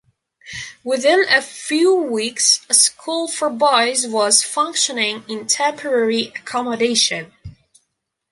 [0.83, 7.31] Within a few weeks a school for boys was functioning in temporary accommodation.